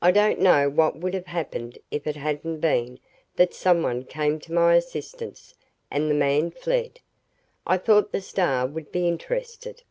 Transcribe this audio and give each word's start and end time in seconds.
I 0.00 0.10
don't 0.10 0.38
know 0.40 0.70
what 0.70 0.96
would 0.96 1.12
have 1.12 1.26
happened 1.26 1.76
if 1.90 2.06
it 2.06 2.16
hadn't 2.16 2.60
been 2.60 2.98
that 3.36 3.52
someone 3.52 4.04
came 4.04 4.40
to 4.40 4.54
my 4.54 4.74
assistance 4.76 5.54
and 5.90 6.08
the 6.08 6.14
man 6.14 6.50
fled. 6.50 7.00
I 7.66 7.76
thought 7.76 8.10
the 8.10 8.22
Star 8.22 8.66
would 8.66 8.90
be 8.90 9.06
interested." 9.06 9.82